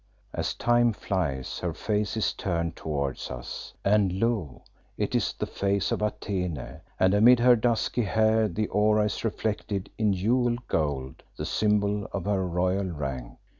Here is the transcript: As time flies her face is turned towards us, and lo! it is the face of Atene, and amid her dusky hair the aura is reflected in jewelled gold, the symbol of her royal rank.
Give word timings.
As 0.33 0.55
time 0.55 0.93
flies 0.93 1.59
her 1.59 1.75
face 1.75 2.17
is 2.17 2.33
turned 2.33 2.75
towards 2.75 3.29
us, 3.29 3.75
and 3.85 4.11
lo! 4.19 4.63
it 4.97 5.13
is 5.13 5.31
the 5.31 5.45
face 5.45 5.91
of 5.91 6.01
Atene, 6.01 6.81
and 6.99 7.13
amid 7.13 7.39
her 7.39 7.55
dusky 7.55 8.01
hair 8.05 8.47
the 8.47 8.65
aura 8.69 9.03
is 9.03 9.23
reflected 9.23 9.91
in 9.99 10.13
jewelled 10.13 10.65
gold, 10.67 11.21
the 11.37 11.45
symbol 11.45 12.07
of 12.13 12.25
her 12.25 12.47
royal 12.47 12.89
rank. 12.89 13.37